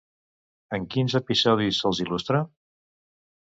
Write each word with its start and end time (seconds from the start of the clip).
En 0.77 0.87
quins 0.95 1.17
episodis 1.21 1.83
se'ls 1.85 2.03
il·lustra? 2.09 2.43